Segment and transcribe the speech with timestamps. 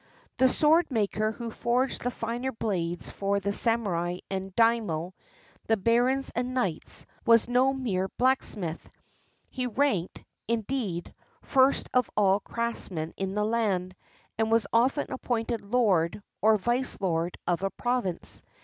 [0.39, 5.13] The sword maker who forged the finer blades for the samurai and daimio—
[5.67, 8.89] the barons and knights— was no mere blacksmith.
[9.51, 13.95] He ranked, indeed, first of all craftsmen in the land,
[14.39, 18.41] and was often appointed lord or vice lord of a province.